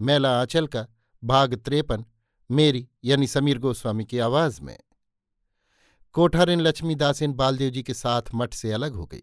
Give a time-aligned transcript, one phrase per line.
[0.00, 0.86] मैला आंचल का
[1.24, 2.04] भाग त्रेपन,
[2.50, 4.78] मेरी यानी समीर गोस्वामी की आवाज़ में।
[6.12, 9.22] कोठारिन लक्ष्मीदासिन बालदेव जी के साथ मठ से अलग हो गई।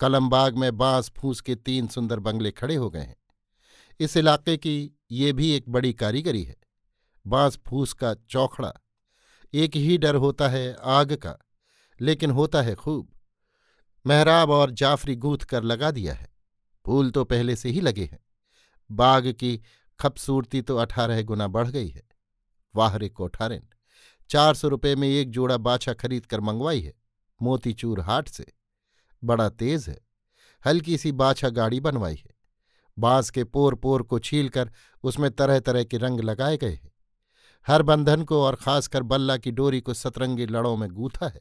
[0.00, 3.16] कलमबाग में बाँस फूस के तीन सुंदर बंगले खड़े हो गए हैं।
[4.00, 6.56] इस इलाके की ये भी एक बड़ी कारीगरी है।
[7.26, 8.72] बाँस फूस का चौखड़ा
[9.54, 11.36] एक ही डर होता है आग का,
[12.00, 13.12] लेकिन होता है खूब।
[14.06, 16.28] मेहराब और जाफरी गूंथ कर लगा दिया है।
[16.86, 18.23] फूल तो पहले से ही लगे हैं।
[18.94, 19.56] बाग की
[20.00, 22.02] खूबसूरती तो अठारह गुना बढ़ गई है।
[22.74, 23.68] वाह रे कोठारिन,
[24.30, 26.94] चार सौ रुपये में एक जोड़ा बाछा खरीद कर मंगवाई है,
[27.40, 28.46] मोतीचूर हाट से।
[29.22, 29.98] बड़ा तेज है,
[30.64, 32.32] हल्की सी बाछा गाड़ी बनवाई है।
[32.98, 34.70] बाँस के पोर पोर को छीलकर
[35.04, 36.92] उसमें तरह तरह के रंग लगाए गए हैं।
[37.66, 41.40] हर बंधन को और खासकर बल्ला की डोरी को सतरंगी लड़ों में गूथा है।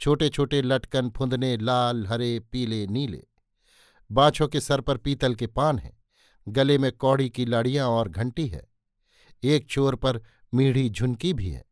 [0.00, 3.22] छोटे छोटे लटकन फुंदने लाल, हरे, पीले, नीले।
[4.10, 5.96] बाछों के सर पर पीतल के पान हैं।
[6.48, 8.68] गले में कौड़ी की लाड़ियाँ और घंटी है।
[9.44, 10.22] एक चोर पर
[10.54, 11.64] मीढ़ी झुनकी भी है।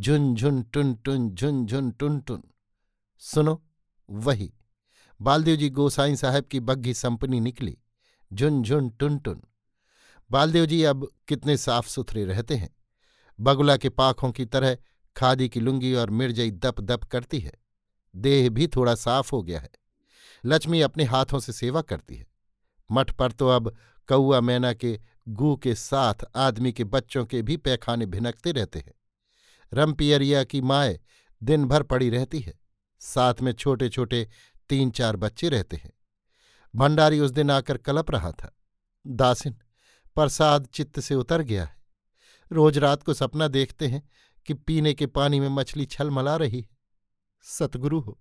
[0.00, 2.42] झुन झुन, टुन टुन, झुन झुन, टुन टुन।
[3.18, 3.62] सुनो,
[4.10, 4.54] वही।
[5.22, 7.78] बालदेव जी गोसाई साहब की बग्घी संपनी निकली।
[8.32, 9.42] झुन झुन, टुन टुन।
[10.30, 12.76] बालदेव जी अब कितने साफ़ सुथरे रहते हैं।
[13.40, 14.76] बगुला के पाखों की तरह
[15.16, 17.52] खादी की लुंगी और मिर्जई दप दप करती है।
[18.16, 19.70] देह भी थोड़ा साफ़ हो गया है।
[20.44, 22.26] लक्ष्मी अपने हाथों से सेवा करती है।
[22.90, 23.76] मठ पर तो अब
[24.08, 28.94] कौआ मैना के गू के साथ आदमी के बच्चों के भी पैखाने भिनकते रहते हैं।
[29.72, 31.00] रमपियरिया की माए
[31.42, 32.60] दिन भर पड़ी रहती है।
[33.00, 34.28] साथ में छोटे छोटे
[34.68, 35.92] तीन चार बच्चे रहते हैं।
[36.74, 38.56] भंडारी उस दिन आकर कलप रहा था।
[39.06, 39.52] दासिन,
[40.14, 41.82] प्रसाद चित्त से उतर गया है।
[42.52, 44.08] रोज रात को सपना देखते हैं
[44.46, 46.68] कि पीने के पानी में मछली छल मला रही है।
[47.42, 48.20] सतगुरु हो।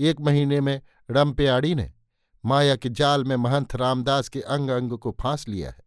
[0.00, 1.92] एक महीने में रमपेयाड़ी ने
[2.48, 5.84] माया के जाल में महंत रामदास के अंग अंग को फांस लिया है।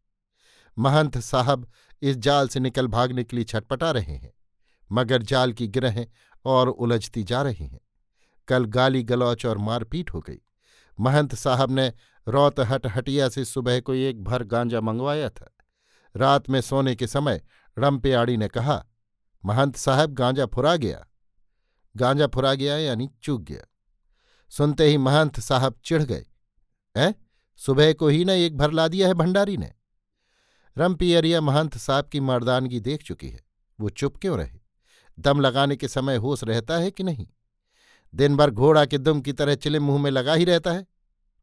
[0.77, 1.67] महंत साहब
[2.01, 4.33] इस जाल से निकल भागने के लिए छटपटा रहे हैं,
[4.91, 6.07] मगर जाल की गिरहें
[6.45, 7.79] और उलझती जा रही हैं।
[8.47, 10.39] कल गाली गलौच और मारपीट हो गई।
[10.99, 11.94] महंत साहब ने
[12.27, 15.49] रौत हट हटिया से सुबह को एक भर गांजा मंगवाया था।
[16.16, 17.41] रात में सोने के समय
[17.78, 18.83] रमपेयाड़ी ने कहा,
[19.45, 21.05] महंत साहब, गांजा फुरा गया।
[21.97, 23.63] गांजा फुरा गया यानी चूक गया।
[24.51, 26.25] सुनते ही महंत साहब चिढ़ गए।
[26.97, 27.16] है?
[27.56, 29.74] सुबह को ही न एक भर ला दिया है भंडारी ने।
[30.78, 33.40] रमपियरिया महंत साहब की मर्दानगी देख चुकी है।
[33.79, 34.59] वो चुप क्यों रहे?
[35.19, 37.28] दम लगाने के समय होश रहता है कि नहीं?
[38.16, 40.88] दिन भर घोड़ा के दुम की तरह चिले मुँह में लगा ही रहता है।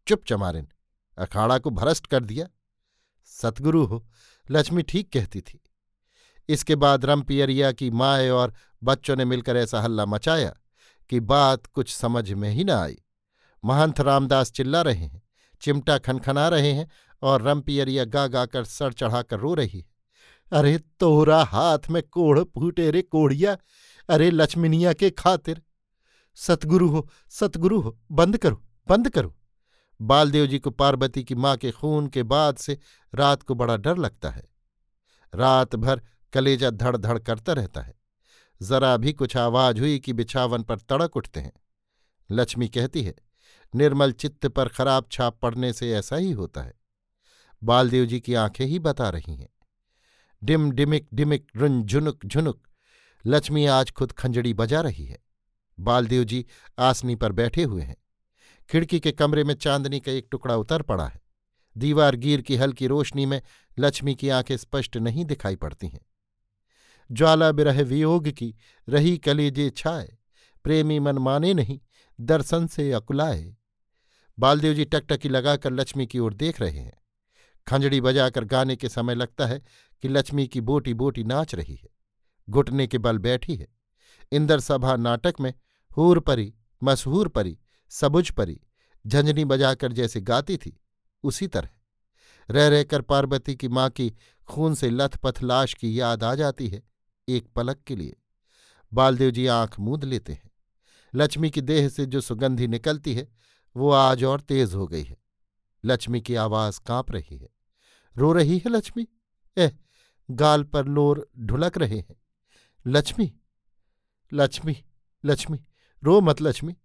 [0.08, 0.68] चुप चमारिन,
[1.18, 2.48] अखाड़ा को भ्रष्ट कर दिया।
[3.24, 4.06] सतगुरु हो,
[4.50, 5.60] लक्ष्मी ठीक कहती थी।
[6.48, 10.56] इसके बाद रमपियरिया की माए और बच्चों ने मिलकर ऐसा हल्ला मचाया
[11.10, 12.98] कि बात कुछ समझ में ही न आई।
[13.64, 15.27] महंत रामदास चिल्ला रहे हैं।
[15.60, 16.90] चिमटा खनखना रहे हैं
[17.22, 19.84] और रमपियरिया गा गा गाकर सर चढ़ाकर रो रही है।
[20.52, 23.56] अरे तोहरा हाथ में कोढ़ फूटे रे कोढ़िया,
[24.08, 25.62] अरे लक्ष्मीनिया के खातिर।
[26.34, 29.36] सतगुरु हो सतगुरु हो, बंद करो बंद करो।
[30.00, 32.78] बालदेव जी को पार्वती की माँ के खून के बाद से
[33.14, 34.48] रात को बड़ा डर लगता है।
[35.34, 36.02] रात भर
[36.32, 37.94] कलेजा धड़ धड़ करता रहता है।
[38.62, 41.52] जरा भी कुछ आवाज़ हुई कि बिछावन पर तड़क उठते हैं।
[42.30, 43.14] लक्ष्मी कहती है
[43.74, 46.74] निर्मल चित्त पर खराब छाप पड़ने से ऐसा ही होता है।
[47.64, 49.48] बालदेव जी की आँखें ही बता रही हैं।
[50.44, 52.68] डिम डिमिक डिमिक रुन झुनुक झुनुक,
[53.26, 55.18] लक्ष्मी आज खुद खंजड़ी बजा रही है।
[55.80, 56.46] बालदेव जी
[56.78, 57.96] आसनी पर बैठे हुए हैं।
[58.70, 61.20] खिड़की के कमरे में चांदनी का एक टुकड़ा उतर पड़ा है।
[61.78, 63.42] दीवार गिर की हल्की रोशनी में
[63.78, 66.00] लक्ष्मी की आँखें स्पष्ट नहीं दिखाई पड़ती हैं।
[67.12, 68.54] ज्वाला बिरह वियोग की
[68.88, 70.18] रही कलेजे छाए,
[70.64, 71.80] प्रेमी मन माने नहीं,
[72.20, 73.56] दर्शन से अकुलाए।
[74.38, 77.02] बालदेव जी टकटकी लगाकर लक्ष्मी की ओर देख रहे हैं।
[77.66, 79.62] खंजड़ी बजाकर गाने के समय लगता है
[80.02, 81.88] कि लक्ष्मी की बोटी बोटी नाच रही है।
[82.50, 83.68] घुटने के बल बैठी है।
[84.32, 85.54] इंदर सभा नाटक में
[85.96, 87.58] हूर परी, मशहूर परी,
[87.88, 88.60] सबुज परी,
[89.06, 90.80] झंझनी बजाकर जैसे गाती थी,
[91.22, 91.68] उसी तरह।
[92.50, 94.12] रह रहकर पार्वती की माँ की
[94.48, 96.82] खून से लथपथ लाश की याद आ जाती है
[97.28, 98.16] एक पलक के लिए।
[98.94, 100.50] बालदेव जी आँख मूंद लेते हैं।
[101.14, 103.28] लक्ष्मी की देह से जो सुगंधी निकलती है
[103.78, 105.16] वो आज और तेज हो गई है।
[105.84, 107.48] लक्ष्मी की आवाज़ काँप रही है।
[108.16, 109.08] रो रही है लक्ष्मी?
[109.58, 109.70] एह,
[110.30, 112.16] गाल पर लोर ढुलक रहे हैं।
[112.86, 113.34] लक्ष्मी?
[114.32, 114.84] लक्ष्मी?
[115.24, 115.64] लक्ष्मी,
[116.04, 116.76] रो मत लक्ष्मी।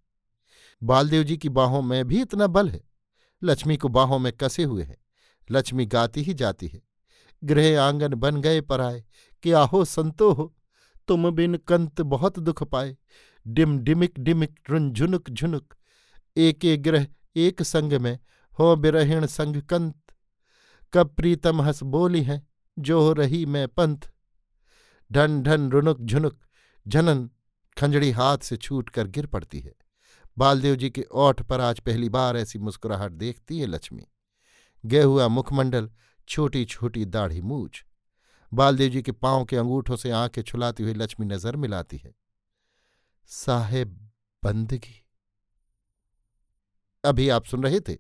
[0.84, 2.84] बालदेव जी की बाहों में भी इतना बल है।
[3.44, 4.98] लक्ष्मी को बाहों में कसे हुए हैं।
[5.52, 6.82] लक्ष्मी गाती ही जाती है।
[7.44, 9.06] गृह आँगन बन गए पर आए
[9.44, 10.56] कि आहो संतो हो
[11.08, 12.98] तुम बिन कंत बहुत दुख पाए।
[13.48, 15.74] डिम डिमिक डिमिक रुन झुनुक झुनुक।
[16.38, 18.20] एक एक ग्रह एक संग में,
[18.60, 19.96] हो बिरहिण संग कंत।
[20.94, 22.48] कब प्रीतम हंस बोली है,
[22.80, 23.98] जो हो रही मैं पंथ
[25.12, 26.40] ढन ढन रुनुक झुनुक
[26.88, 27.30] झनन
[27.78, 29.74] खंजड़ी हाथ से छूट कर गिर पड़ती है।
[30.38, 34.08] बालदेव जी के ओठ पर आज पहली बार ऐसी मुस्कुराहट देखती है लक्ष्मी।
[34.86, 35.90] गे हुआ मुखमंडल,
[36.28, 37.86] छोटी छोटी दाढ़ी मूछ।
[38.54, 42.16] बालदेव जी के पाँव के अंगूठों से आँखें छुलाती हुई लक्ष्मी नज़र मिलाती है।
[43.26, 44.12] साहेब,
[44.44, 45.03] बंदगी।
[47.04, 47.96] अभी आप सुन रहे थे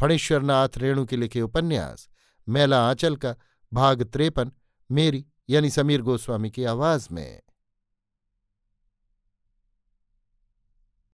[0.00, 2.08] फणेश्वरनाथ रेणु के लिखे उपन्यास,
[2.48, 3.34] मेला आंचल का
[3.72, 4.50] भाग त्रेपन,
[4.90, 7.40] मेरी यानी समीर गोस्वामी की आवाज़ में।